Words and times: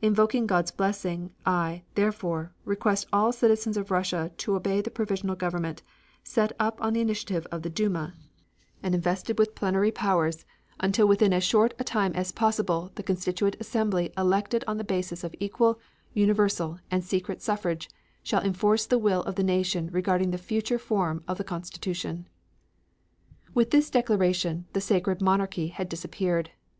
Invoking 0.00 0.46
God's 0.46 0.70
blessing, 0.70 1.32
I, 1.44 1.82
therefore, 1.96 2.52
request 2.64 3.08
all 3.12 3.32
citizens 3.32 3.76
of 3.76 3.90
Russia 3.90 4.30
to 4.36 4.54
obey 4.54 4.80
the 4.80 4.88
provisional 4.88 5.34
government, 5.34 5.82
set 6.22 6.52
up 6.60 6.80
on 6.80 6.92
the 6.92 7.00
initiative 7.00 7.44
of 7.50 7.62
the 7.62 7.70
Duma, 7.70 8.14
and 8.84 8.94
invested 8.94 9.36
with 9.36 9.56
plenary 9.56 9.90
powers, 9.90 10.44
until 10.78 11.08
within 11.08 11.32
as 11.32 11.42
short 11.42 11.74
a 11.76 11.82
time 11.82 12.12
as 12.12 12.30
possible 12.30 12.92
the 12.94 13.02
Constituent 13.02 13.56
Assembly 13.58 14.12
elected 14.16 14.62
on 14.68 14.78
a 14.78 14.84
basis 14.84 15.24
of 15.24 15.34
equal, 15.40 15.80
universal 16.12 16.78
and 16.88 17.02
secret 17.02 17.42
suffrage, 17.42 17.90
shall 18.22 18.44
enforce 18.44 18.86
the 18.86 18.96
will 18.96 19.24
of 19.24 19.34
the 19.34 19.42
nation 19.42 19.90
regarding 19.92 20.30
the 20.30 20.38
future 20.38 20.78
form 20.78 21.24
of 21.26 21.36
the 21.36 21.42
constitution. 21.42 22.28
With 23.54 23.72
this 23.72 23.90
declaration 23.90 24.66
the 24.72 24.80
sacred 24.80 25.20
monarchy 25.20 25.66
had 25.66 25.88
disappeared. 25.88 26.52